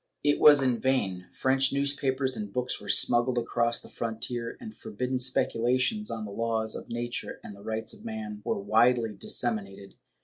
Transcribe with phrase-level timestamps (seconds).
[0.01, 1.27] ^ It was in vain.
[1.31, 6.73] French newspapers and books were smuggled across the frontier, and forbidden speculations on the laws
[6.73, 9.93] of nature and the rights of man were widely disseminated.